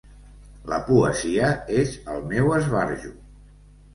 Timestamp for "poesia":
0.85-1.51